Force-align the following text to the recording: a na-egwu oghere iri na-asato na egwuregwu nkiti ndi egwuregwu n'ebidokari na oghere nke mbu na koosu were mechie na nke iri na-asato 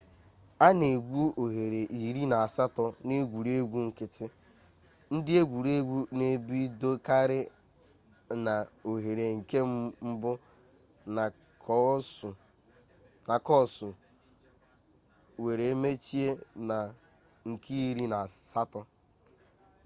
a 0.65 0.67
na-egwu 0.79 1.23
oghere 1.43 1.81
iri 2.07 2.23
na-asato 2.31 2.85
na 3.05 3.11
egwuregwu 3.21 3.77
nkiti 3.87 4.25
ndi 5.15 5.31
egwuregwu 5.41 5.97
n'ebidokari 6.17 7.39
na 8.45 8.55
oghere 8.91 9.25
nke 9.37 9.59
mbu 10.09 10.31
na 13.27 13.35
koosu 13.47 13.89
were 15.43 15.67
mechie 15.81 16.29
na 16.67 16.77
nke 17.49 17.73
iri 17.89 18.05
na-asato 18.11 18.81